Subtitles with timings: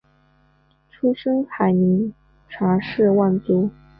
[0.89, 2.11] 出身海宁
[2.47, 3.69] 查氏望族。